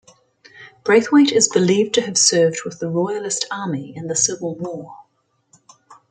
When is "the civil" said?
4.07-4.55